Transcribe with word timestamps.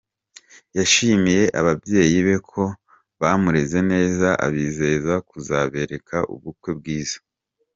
Yashimiye 0.77 1.43
ababyeyi 1.59 2.17
be 2.25 2.35
ko 2.51 2.63
bamureze 3.21 3.79
neza 3.91 4.27
abizeza 4.45 5.13
kuzabereka 5.29 6.17
ubukwe 6.33 6.69
bwiza. 6.79 7.17